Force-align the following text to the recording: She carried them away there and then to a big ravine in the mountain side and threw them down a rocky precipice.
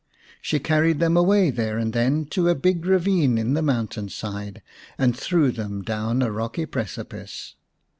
She 0.41 0.57
carried 0.59 0.99
them 0.99 1.15
away 1.15 1.51
there 1.51 1.77
and 1.77 1.93
then 1.93 2.25
to 2.31 2.49
a 2.49 2.55
big 2.55 2.87
ravine 2.87 3.37
in 3.37 3.53
the 3.53 3.61
mountain 3.61 4.09
side 4.09 4.63
and 4.97 5.15
threw 5.15 5.51
them 5.51 5.83
down 5.83 6.23
a 6.23 6.31
rocky 6.31 6.65
precipice. 6.65 7.53